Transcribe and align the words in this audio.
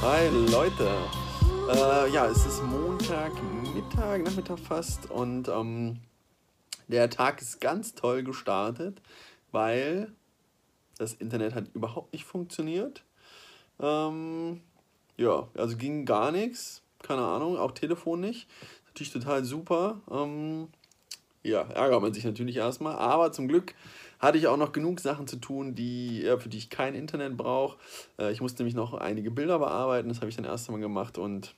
Hi 0.00 0.28
Leute. 0.28 0.88
Äh, 1.68 2.12
ja, 2.12 2.26
es 2.26 2.46
ist 2.46 2.62
Montag, 2.62 3.32
Mittag, 3.74 4.22
Nachmittag 4.22 4.60
fast 4.60 5.10
und 5.10 5.48
ähm, 5.48 5.98
der 6.86 7.10
Tag 7.10 7.42
ist 7.42 7.60
ganz 7.60 7.96
toll 7.96 8.22
gestartet, 8.22 9.02
weil 9.50 10.12
das 10.98 11.14
Internet 11.14 11.56
hat 11.56 11.74
überhaupt 11.74 12.12
nicht 12.12 12.24
funktioniert. 12.24 13.02
Ähm, 13.80 14.60
ja, 15.16 15.48
also 15.54 15.76
ging 15.76 16.04
gar 16.04 16.30
nichts, 16.30 16.82
keine 17.02 17.22
Ahnung, 17.22 17.58
auch 17.58 17.72
Telefon 17.72 18.20
nicht. 18.20 18.48
Natürlich 18.86 19.12
total 19.12 19.42
super. 19.42 20.00
Ähm, 20.08 20.68
ja, 21.42 21.62
ärgert 21.62 22.02
man 22.02 22.12
sich 22.12 22.24
natürlich 22.24 22.56
erstmal, 22.56 22.96
aber 22.96 23.32
zum 23.32 23.48
Glück 23.48 23.74
hatte 24.18 24.38
ich 24.38 24.46
auch 24.48 24.56
noch 24.56 24.72
genug 24.72 25.00
Sachen 25.00 25.26
zu 25.26 25.36
tun, 25.36 25.74
die, 25.74 26.22
für 26.38 26.48
die 26.48 26.58
ich 26.58 26.70
kein 26.70 26.94
Internet 26.94 27.36
brauche. 27.36 27.78
Äh, 28.18 28.32
ich 28.32 28.40
musste 28.40 28.62
nämlich 28.62 28.74
noch 28.74 28.94
einige 28.94 29.30
Bilder 29.30 29.58
bearbeiten, 29.58 30.08
das 30.08 30.18
habe 30.18 30.28
ich 30.28 30.36
dann 30.36 30.44
erst 30.44 30.68
einmal 30.68 30.80
gemacht 30.80 31.18
und 31.18 31.54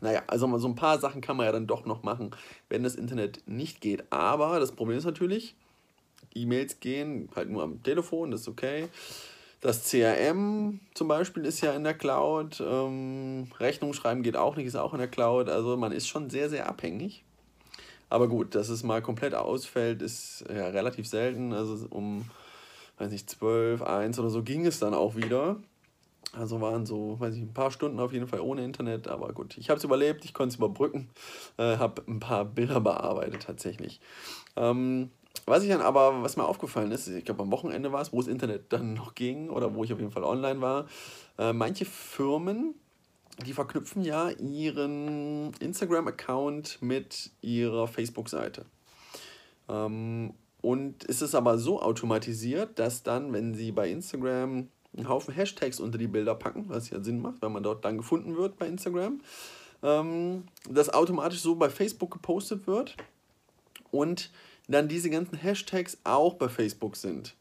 naja, 0.00 0.22
also 0.28 0.58
so 0.58 0.68
ein 0.68 0.76
paar 0.76 0.98
Sachen 1.00 1.20
kann 1.20 1.36
man 1.36 1.46
ja 1.46 1.52
dann 1.52 1.66
doch 1.66 1.84
noch 1.84 2.02
machen, 2.02 2.30
wenn 2.68 2.84
das 2.84 2.94
Internet 2.94 3.42
nicht 3.46 3.80
geht. 3.80 4.04
Aber 4.10 4.60
das 4.60 4.72
Problem 4.72 4.96
ist 4.96 5.04
natürlich, 5.04 5.56
E-Mails 6.34 6.78
gehen 6.80 7.28
halt 7.34 7.50
nur 7.50 7.62
am 7.62 7.82
Telefon, 7.82 8.30
das 8.30 8.42
ist 8.42 8.48
okay. 8.48 8.88
Das 9.60 9.90
CRM 9.90 10.78
zum 10.94 11.08
Beispiel 11.08 11.44
ist 11.44 11.60
ja 11.62 11.72
in 11.72 11.82
der 11.82 11.94
Cloud. 11.94 12.62
Ähm, 12.64 13.48
Rechnung 13.58 13.92
schreiben 13.92 14.22
geht 14.22 14.36
auch 14.36 14.54
nicht, 14.54 14.66
ist 14.66 14.76
auch 14.76 14.92
in 14.92 15.00
der 15.00 15.08
Cloud. 15.08 15.48
Also 15.48 15.76
man 15.76 15.90
ist 15.90 16.06
schon 16.06 16.30
sehr, 16.30 16.48
sehr 16.48 16.68
abhängig. 16.68 17.24
Aber 18.10 18.28
gut, 18.28 18.54
dass 18.54 18.68
es 18.68 18.82
mal 18.82 19.02
komplett 19.02 19.34
ausfällt, 19.34 20.02
ist 20.02 20.44
ja 20.48 20.68
relativ 20.68 21.06
selten. 21.06 21.52
Also 21.52 21.86
um, 21.90 22.24
weiß 22.98 23.10
nicht, 23.10 23.28
12, 23.28 23.82
1 23.82 24.18
oder 24.18 24.30
so 24.30 24.42
ging 24.42 24.66
es 24.66 24.78
dann 24.78 24.94
auch 24.94 25.16
wieder. 25.16 25.56
Also 26.32 26.60
waren 26.60 26.84
so, 26.84 27.18
weiß 27.18 27.34
ich, 27.34 27.42
ein 27.42 27.54
paar 27.54 27.70
Stunden 27.70 28.00
auf 28.00 28.12
jeden 28.12 28.26
Fall 28.26 28.40
ohne 28.40 28.62
Internet, 28.62 29.08
aber 29.08 29.32
gut, 29.32 29.56
ich 29.56 29.70
habe 29.70 29.78
es 29.78 29.84
überlebt, 29.84 30.26
ich 30.26 30.34
konnte 30.34 30.52
es 30.52 30.56
überbrücken, 30.56 31.08
äh, 31.56 31.78
habe 31.78 32.02
ein 32.06 32.20
paar 32.20 32.44
Bilder 32.44 32.80
bearbeitet 32.80 33.44
tatsächlich. 33.44 34.00
Ähm, 34.56 35.10
was 35.46 35.62
ich 35.62 35.70
dann 35.70 35.80
aber, 35.80 36.22
was 36.22 36.36
mir 36.36 36.44
aufgefallen 36.44 36.92
ist, 36.92 37.08
ich 37.08 37.24
glaube 37.24 37.42
am 37.42 37.50
Wochenende 37.50 37.92
war 37.92 38.02
es, 38.02 38.12
wo 38.12 38.18
das 38.18 38.28
Internet 38.28 38.72
dann 38.72 38.92
noch 38.92 39.14
ging 39.14 39.48
oder 39.48 39.74
wo 39.74 39.84
ich 39.84 39.92
auf 39.92 40.00
jeden 40.00 40.10
Fall 40.10 40.24
online 40.24 40.60
war, 40.60 40.86
äh, 41.38 41.54
manche 41.54 41.86
Firmen 41.86 42.74
die 43.46 43.52
verknüpfen 43.52 44.02
ja 44.02 44.30
ihren 44.30 45.52
Instagram-Account 45.60 46.78
mit 46.80 47.30
ihrer 47.40 47.86
Facebook-Seite. 47.86 48.64
Ähm, 49.68 50.34
und 50.60 51.04
ist 51.04 51.22
es 51.22 51.34
aber 51.34 51.58
so 51.58 51.80
automatisiert, 51.80 52.78
dass 52.78 53.02
dann, 53.02 53.32
wenn 53.32 53.54
sie 53.54 53.70
bei 53.70 53.88
Instagram 53.90 54.68
einen 54.96 55.08
Haufen 55.08 55.34
Hashtags 55.34 55.78
unter 55.80 55.98
die 55.98 56.08
Bilder 56.08 56.34
packen, 56.34 56.68
was 56.68 56.90
ja 56.90 57.02
Sinn 57.02 57.20
macht, 57.20 57.40
weil 57.42 57.50
man 57.50 57.62
dort 57.62 57.84
dann 57.84 57.98
gefunden 57.98 58.36
wird 58.36 58.58
bei 58.58 58.66
Instagram, 58.66 59.20
ähm, 59.82 60.44
das 60.68 60.90
automatisch 60.92 61.40
so 61.40 61.54
bei 61.54 61.70
Facebook 61.70 62.10
gepostet 62.10 62.66
wird 62.66 62.96
und 63.90 64.30
dann 64.68 64.88
diese 64.88 65.10
ganzen 65.10 65.36
Hashtags 65.36 65.98
auch 66.04 66.34
bei 66.34 66.48
Facebook 66.48 66.96
sind. 66.96 67.36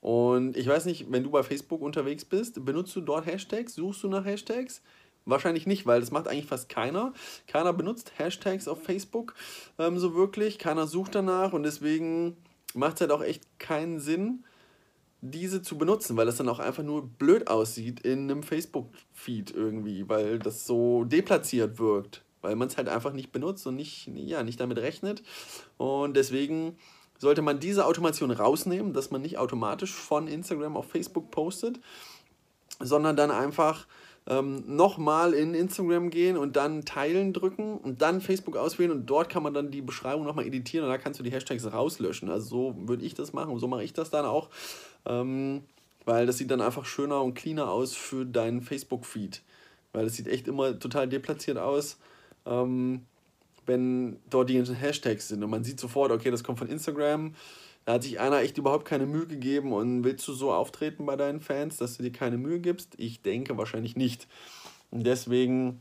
Und 0.00 0.56
ich 0.56 0.66
weiß 0.66 0.84
nicht, 0.86 1.10
wenn 1.10 1.22
du 1.22 1.30
bei 1.30 1.42
Facebook 1.42 1.80
unterwegs 1.80 2.24
bist, 2.24 2.64
benutzt 2.64 2.94
du 2.96 3.00
dort 3.00 3.24
Hashtags? 3.24 3.74
Suchst 3.74 4.02
du 4.02 4.08
nach 4.08 4.24
Hashtags? 4.24 4.82
Wahrscheinlich 5.24 5.66
nicht, 5.66 5.86
weil 5.86 6.00
das 6.00 6.10
macht 6.10 6.26
eigentlich 6.26 6.46
fast 6.46 6.68
keiner. 6.68 7.12
Keiner 7.46 7.72
benutzt 7.72 8.12
Hashtags 8.18 8.66
auf 8.66 8.82
Facebook 8.82 9.34
ähm, 9.78 9.98
so 9.98 10.14
wirklich. 10.14 10.58
Keiner 10.58 10.86
sucht 10.86 11.14
danach 11.14 11.52
und 11.52 11.62
deswegen 11.62 12.36
macht 12.74 12.94
es 12.94 13.00
halt 13.02 13.12
auch 13.12 13.22
echt 13.22 13.58
keinen 13.58 14.00
Sinn, 14.00 14.44
diese 15.20 15.62
zu 15.62 15.78
benutzen, 15.78 16.16
weil 16.16 16.26
das 16.26 16.36
dann 16.36 16.48
auch 16.48 16.58
einfach 16.58 16.82
nur 16.82 17.06
blöd 17.06 17.48
aussieht 17.48 18.00
in 18.00 18.30
einem 18.30 18.42
Facebook-Feed 18.42 19.52
irgendwie, 19.52 20.08
weil 20.08 20.40
das 20.40 20.66
so 20.66 21.04
deplatziert 21.04 21.78
wirkt, 21.78 22.24
weil 22.40 22.56
man 22.56 22.66
es 22.66 22.76
halt 22.76 22.88
einfach 22.88 23.12
nicht 23.12 23.30
benutzt 23.30 23.66
und 23.68 23.76
nicht, 23.76 24.08
ja, 24.08 24.42
nicht 24.42 24.58
damit 24.58 24.78
rechnet. 24.78 25.22
Und 25.76 26.16
deswegen 26.16 26.76
sollte 27.18 27.40
man 27.40 27.60
diese 27.60 27.86
Automation 27.86 28.32
rausnehmen, 28.32 28.92
dass 28.92 29.12
man 29.12 29.22
nicht 29.22 29.38
automatisch 29.38 29.92
von 29.92 30.26
Instagram 30.26 30.76
auf 30.76 30.90
Facebook 30.90 31.30
postet, 31.30 31.78
sondern 32.80 33.14
dann 33.14 33.30
einfach 33.30 33.86
ähm, 34.28 34.62
nochmal 34.66 35.34
in 35.34 35.54
Instagram 35.54 36.10
gehen 36.10 36.36
und 36.36 36.56
dann 36.56 36.84
teilen 36.84 37.32
drücken 37.32 37.76
und 37.78 38.02
dann 38.02 38.20
Facebook 38.20 38.56
auswählen 38.56 38.92
und 38.92 39.06
dort 39.06 39.28
kann 39.28 39.42
man 39.42 39.54
dann 39.54 39.70
die 39.70 39.82
Beschreibung 39.82 40.24
nochmal 40.24 40.46
editieren 40.46 40.84
und 40.84 40.90
da 40.90 40.98
kannst 40.98 41.18
du 41.18 41.24
die 41.24 41.32
Hashtags 41.32 41.72
rauslöschen. 41.72 42.30
Also 42.30 42.48
so 42.48 42.88
würde 42.88 43.04
ich 43.04 43.14
das 43.14 43.32
machen 43.32 43.52
und 43.52 43.58
so 43.58 43.66
mache 43.66 43.82
ich 43.82 43.92
das 43.92 44.10
dann 44.10 44.24
auch, 44.24 44.48
ähm, 45.06 45.62
weil 46.04 46.26
das 46.26 46.38
sieht 46.38 46.50
dann 46.50 46.60
einfach 46.60 46.84
schöner 46.84 47.22
und 47.22 47.34
cleaner 47.34 47.70
aus 47.70 47.94
für 47.94 48.24
deinen 48.24 48.62
Facebook-Feed, 48.62 49.42
weil 49.92 50.04
das 50.04 50.14
sieht 50.14 50.28
echt 50.28 50.46
immer 50.46 50.78
total 50.78 51.08
deplatziert 51.08 51.58
aus. 51.58 51.98
Ähm, 52.46 53.02
wenn 53.66 54.16
dort 54.28 54.50
die 54.50 54.60
Hashtags 54.60 55.28
sind 55.28 55.42
und 55.42 55.50
man 55.50 55.64
sieht 55.64 55.78
sofort, 55.78 56.10
okay, 56.10 56.30
das 56.30 56.42
kommt 56.42 56.58
von 56.58 56.68
Instagram, 56.68 57.34
da 57.84 57.94
hat 57.94 58.02
sich 58.04 58.20
einer 58.20 58.40
echt 58.40 58.58
überhaupt 58.58 58.84
keine 58.84 59.06
Mühe 59.06 59.26
gegeben 59.26 59.72
und 59.72 60.04
willst 60.04 60.26
du 60.28 60.32
so 60.32 60.52
auftreten 60.52 61.04
bei 61.04 61.16
deinen 61.16 61.40
Fans, 61.40 61.78
dass 61.78 61.96
du 61.96 62.02
dir 62.02 62.12
keine 62.12 62.38
Mühe 62.38 62.60
gibst? 62.60 62.94
Ich 62.96 63.22
denke 63.22 63.56
wahrscheinlich 63.58 63.96
nicht. 63.96 64.28
Und 64.90 65.04
deswegen, 65.04 65.80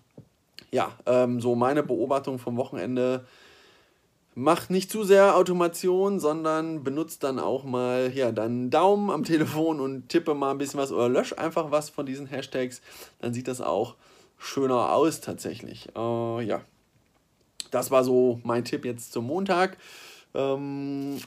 ja, 0.72 0.92
ähm, 1.06 1.40
so 1.40 1.56
meine 1.56 1.84
Beobachtung 1.84 2.40
vom 2.40 2.58
Wochenende. 2.58 3.26
Mach 4.34 4.70
nicht 4.70 4.90
zu 4.90 5.04
sehr 5.04 5.36
Automation, 5.36 6.20
sondern 6.20 6.84
benutzt 6.84 7.22
dann 7.24 7.38
auch 7.38 7.66
mal 7.66 8.12
ja, 8.16 8.32
deinen 8.32 8.70
Daumen 8.70 9.12
am 9.12 9.24
Telefon 9.26 9.82
und 9.82 10.08
tippe 10.08 10.34
mal 10.34 10.52
ein 10.52 10.58
bisschen 10.58 10.80
was 10.80 10.92
oder 10.92 11.10
lösch 11.10 11.38
einfach 11.38 11.70
was 11.70 11.90
von 11.90 12.06
diesen 12.06 12.28
Hashtags. 12.28 12.82
Dann 13.20 13.34
sieht 13.34 13.50
das 13.50 13.60
auch 13.60 13.96
schöner 14.38 14.94
aus 14.94 15.20
tatsächlich. 15.20 15.90
Äh, 15.96 16.46
ja, 16.46 16.62
das 17.72 17.92
war 17.92 18.04
so 18.04 18.40
mein 18.44 18.64
Tipp 18.64 18.86
jetzt 18.86 19.12
zum 19.12 19.26
Montag. 19.28 19.78
Ähm, 20.34 21.20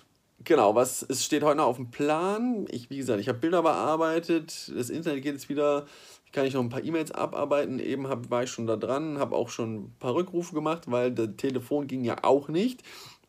Genau, 0.42 0.74
was 0.74 1.02
es 1.02 1.24
steht 1.24 1.42
heute 1.42 1.58
noch 1.58 1.66
auf 1.66 1.76
dem 1.76 1.90
Plan. 1.90 2.66
Ich, 2.70 2.90
wie 2.90 2.98
gesagt, 2.98 3.20
ich 3.20 3.28
habe 3.28 3.38
Bilder 3.38 3.62
bearbeitet. 3.62 4.72
Das 4.74 4.90
Internet 4.90 5.22
geht 5.22 5.34
jetzt 5.34 5.48
wieder. 5.48 5.86
Kann 6.32 6.46
ich 6.46 6.54
noch 6.54 6.62
ein 6.62 6.68
paar 6.68 6.82
E-Mails 6.82 7.12
abarbeiten. 7.12 7.78
Eben 7.78 8.08
hab, 8.08 8.30
war 8.30 8.42
ich 8.42 8.50
schon 8.50 8.66
da 8.66 8.76
dran, 8.76 9.18
habe 9.18 9.36
auch 9.36 9.48
schon 9.48 9.74
ein 9.76 9.94
paar 10.00 10.14
Rückrufe 10.14 10.54
gemacht, 10.54 10.90
weil 10.90 11.12
das 11.12 11.30
Telefon 11.36 11.86
ging 11.86 12.04
ja 12.04 12.16
auch 12.24 12.48
nicht. 12.48 12.82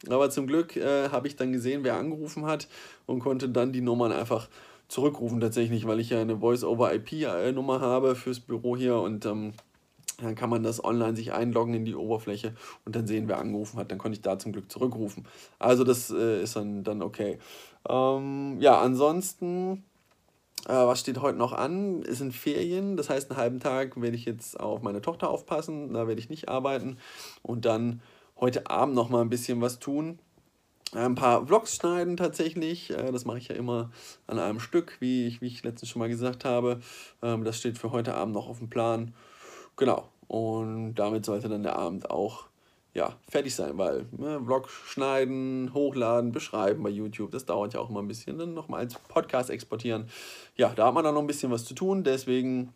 Aber 0.09 0.29
zum 0.29 0.47
Glück 0.47 0.75
äh, 0.75 1.09
habe 1.09 1.27
ich 1.27 1.35
dann 1.35 1.51
gesehen, 1.53 1.83
wer 1.83 1.95
angerufen 1.95 2.45
hat 2.45 2.67
und 3.05 3.19
konnte 3.19 3.49
dann 3.49 3.71
die 3.71 3.81
Nummern 3.81 4.11
einfach 4.11 4.49
zurückrufen 4.87 5.39
tatsächlich, 5.39 5.87
weil 5.87 5.99
ich 5.99 6.09
ja 6.09 6.21
eine 6.21 6.39
Voice-over-IP-Nummer 6.39 7.81
habe 7.81 8.15
fürs 8.15 8.39
Büro 8.39 8.75
hier 8.75 8.97
und 8.97 9.25
ähm, 9.25 9.53
dann 10.21 10.35
kann 10.35 10.49
man 10.49 10.63
das 10.63 10.83
online 10.83 11.15
sich 11.15 11.33
einloggen 11.33 11.73
in 11.73 11.85
die 11.85 11.95
Oberfläche 11.95 12.53
und 12.85 12.95
dann 12.95 13.07
sehen, 13.07 13.27
wer 13.27 13.39
angerufen 13.39 13.79
hat. 13.79 13.91
Dann 13.91 13.97
konnte 13.97 14.15
ich 14.15 14.21
da 14.21 14.39
zum 14.39 14.51
Glück 14.51 14.71
zurückrufen. 14.71 15.27
Also 15.59 15.83
das 15.83 16.09
äh, 16.11 16.41
ist 16.41 16.55
dann, 16.55 16.83
dann 16.83 17.01
okay. 17.01 17.39
Ähm, 17.87 18.57
ja, 18.59 18.79
ansonsten, 18.79 19.83
äh, 20.67 20.73
was 20.73 20.99
steht 20.99 21.21
heute 21.21 21.37
noch 21.37 21.53
an? 21.53 22.03
Es 22.03 22.19
sind 22.19 22.33
Ferien. 22.33 22.97
Das 22.97 23.09
heißt, 23.09 23.29
einen 23.29 23.39
halben 23.39 23.59
Tag 23.59 23.99
werde 24.01 24.15
ich 24.15 24.25
jetzt 24.25 24.59
auf 24.59 24.81
meine 24.81 25.01
Tochter 25.01 25.29
aufpassen. 25.29 25.93
Da 25.93 26.07
werde 26.07 26.19
ich 26.19 26.29
nicht 26.29 26.49
arbeiten. 26.49 26.97
Und 27.41 27.65
dann 27.65 28.01
heute 28.39 28.69
Abend 28.69 28.95
noch 28.95 29.09
mal 29.09 29.21
ein 29.21 29.29
bisschen 29.29 29.61
was 29.61 29.79
tun. 29.79 30.19
Ein 30.93 31.15
paar 31.15 31.45
Vlogs 31.45 31.75
schneiden 31.75 32.15
tatsächlich. 32.15 32.91
Äh, 32.91 33.11
das 33.11 33.25
mache 33.25 33.37
ich 33.37 33.49
ja 33.49 33.55
immer 33.55 33.91
an 34.27 34.39
einem 34.39 34.59
Stück, 34.59 34.97
wie 34.99 35.27
ich, 35.27 35.41
wie 35.41 35.47
ich 35.47 35.63
letztens 35.63 35.89
schon 35.89 35.99
mal 35.99 36.09
gesagt 36.09 36.45
habe. 36.45 36.79
Ähm, 37.21 37.43
das 37.43 37.57
steht 37.57 37.77
für 37.77 37.91
heute 37.91 38.13
Abend 38.15 38.33
noch 38.33 38.47
auf 38.47 38.59
dem 38.59 38.69
Plan. 38.69 39.13
Genau. 39.75 40.09
Und 40.27 40.95
damit 40.95 41.25
sollte 41.25 41.49
dann 41.49 41.63
der 41.63 41.75
Abend 41.75 42.09
auch 42.09 42.45
ja, 42.93 43.13
fertig 43.27 43.53
sein, 43.53 43.77
weil 43.77 44.05
ne, 44.17 44.41
Vlog 44.43 44.69
schneiden, 44.69 45.71
hochladen, 45.73 46.31
beschreiben 46.31 46.81
bei 46.81 46.89
YouTube, 46.89 47.29
das 47.31 47.45
dauert 47.45 47.73
ja 47.73 47.81
auch 47.81 47.89
immer 47.89 48.01
ein 48.01 48.07
bisschen. 48.07 48.37
Dann 48.37 48.53
nochmal 48.53 48.79
als 48.79 48.95
Podcast 48.95 49.49
exportieren. 49.49 50.09
Ja, 50.55 50.69
da 50.73 50.87
hat 50.87 50.93
man 50.93 51.03
dann 51.03 51.13
noch 51.13 51.21
ein 51.21 51.27
bisschen 51.27 51.51
was 51.51 51.65
zu 51.65 51.73
tun. 51.73 52.05
Deswegen 52.05 52.73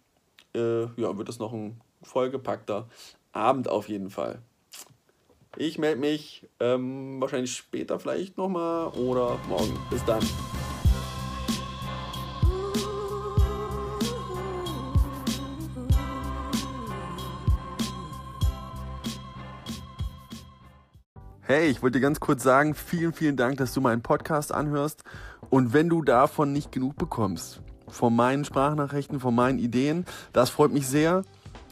äh, 0.54 0.82
ja, 0.82 1.18
wird 1.18 1.30
das 1.30 1.40
noch 1.40 1.54
ein 1.54 1.80
vollgepackter 2.04 2.88
Abend 3.32 3.70
auf 3.70 3.88
jeden 3.88 4.10
Fall. 4.10 4.42
Ich 5.58 5.78
melde 5.78 6.00
mich 6.00 6.48
ähm, 6.60 7.20
wahrscheinlich 7.20 7.56
später 7.56 8.00
vielleicht 8.00 8.38
nochmal 8.38 8.90
oder 8.90 9.40
morgen. 9.48 9.78
Bis 9.90 10.04
dann. 10.06 10.22
Hey, 21.52 21.66
ich 21.72 21.82
wollte 21.82 21.98
dir 21.98 22.04
ganz 22.04 22.20
kurz 22.20 22.44
sagen, 22.44 22.76
vielen, 22.76 23.12
vielen 23.12 23.36
Dank, 23.36 23.58
dass 23.58 23.74
du 23.74 23.82
meinen 23.82 24.04
Podcast 24.04 24.54
anhörst. 24.54 25.04
Und 25.50 25.74
wenn 25.74 25.90
du 25.90 26.04
davon 26.04 26.54
nicht 26.54 26.72
genug 26.72 26.96
bekommst, 26.96 27.60
von 27.88 28.16
meinen 28.16 28.46
Sprachnachrichten, 28.46 29.20
von 29.20 29.34
meinen 29.34 29.58
Ideen, 29.58 30.06
das 30.32 30.52
freut 30.52 30.72
mich 30.72 30.86
sehr. 30.86 31.24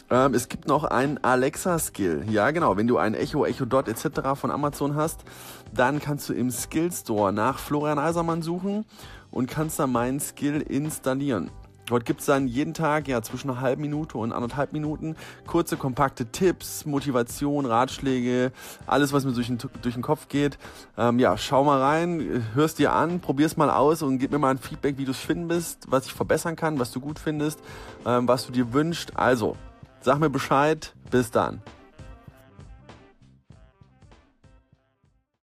Ähm, 0.10 0.34
es 0.34 0.50
gibt 0.50 0.68
noch 0.68 0.84
einen 0.84 1.24
Alexa-Skill. 1.24 2.26
Ja, 2.28 2.50
genau. 2.50 2.76
Wenn 2.76 2.88
du 2.88 2.98
ein 2.98 3.14
Echo, 3.14 3.46
Echo 3.46 3.66
Dot 3.66 3.88
etc. 3.88 4.32
von 4.34 4.50
Amazon 4.50 4.96
hast, 4.96 5.20
dann 5.76 6.00
kannst 6.00 6.28
du 6.28 6.34
im 6.34 6.50
Skill 6.50 6.92
Store 6.92 7.32
nach 7.32 7.60
Florian 7.60 8.00
Eisermann 8.00 8.42
suchen 8.42 8.84
und 9.30 9.48
kannst 9.48 9.78
da 9.78 9.86
meinen 9.86 10.20
Skill 10.20 10.60
installieren. 10.62 11.52
Dort 11.88 12.06
gibt 12.06 12.20
es 12.20 12.26
dann 12.26 12.48
jeden 12.48 12.74
Tag 12.74 13.08
ja 13.08 13.22
zwischen 13.22 13.50
einer 13.50 13.62
halben 13.62 13.82
Minute 13.82 14.18
und 14.18 14.34
anderthalb 14.34 14.74
Minuten 14.74 15.16
kurze, 15.46 15.78
kompakte 15.78 16.26
Tipps, 16.26 16.86
Motivation, 16.86 17.66
Ratschläge, 17.66 18.52
alles, 18.86 19.14
was 19.14 19.26
mir 19.26 19.32
durch 19.32 19.48
den, 19.48 19.58
durch 19.82 19.94
den 19.94 20.04
Kopf 20.04 20.28
geht. 20.28 20.58
Ähm, 20.98 21.18
ja, 21.18 21.38
schau 21.38 21.64
mal 21.64 21.82
rein, 21.82 22.46
hörst 22.54 22.80
dir 22.80 22.94
an, 22.94 23.22
probier's 23.22 23.58
mal 23.58 23.70
aus 23.70 24.02
und 24.02 24.20
gib 24.20 24.32
mir 24.32 24.40
mal 24.40 24.52
ein 24.52 24.58
Feedback, 24.58 24.98
wie 24.98 25.06
du 25.06 25.12
es 25.12 25.20
findest, 25.20 25.90
was 25.90 26.06
ich 26.06 26.14
verbessern 26.14 26.56
kann, 26.56 26.78
was 26.78 26.92
du 26.92 27.00
gut 27.00 27.20
findest, 27.20 27.60
ähm, 28.06 28.28
was 28.28 28.46
du 28.46 28.52
dir 28.52 28.74
wünschst. 28.74 29.18
Also, 29.18 29.56
sag 30.02 30.20
mir 30.20 30.30
Bescheid. 30.30 30.94
Bis 31.10 31.32
dann. 31.32 31.62